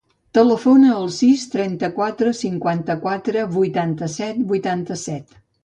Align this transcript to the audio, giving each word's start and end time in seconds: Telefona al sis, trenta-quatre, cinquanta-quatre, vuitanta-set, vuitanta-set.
Telefona 0.35 0.87
al 0.93 1.05
sis, 1.17 1.43
trenta-quatre, 1.57 2.33
cinquanta-quatre, 2.39 3.47
vuitanta-set, 3.55 4.43
vuitanta-set. 4.55 5.41